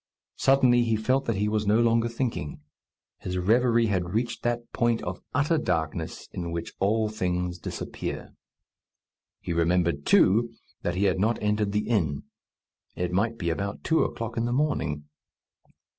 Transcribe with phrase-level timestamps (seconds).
[0.37, 2.59] Suddenly he felt that he was no longer thinking.
[3.19, 8.33] His reverie had reached that point of utter darkness in which all things disappear.
[9.41, 10.49] He remembered, too,
[10.81, 12.23] that he had not entered the inn.
[12.95, 15.05] It might be about two o'clock in the morning.